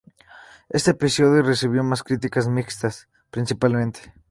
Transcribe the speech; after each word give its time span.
Este 0.69 0.89
episodio 0.89 1.43
recibió 1.43 1.87
críticas 2.03 2.47
mixtas, 2.47 3.07
principalmente. 3.29 4.11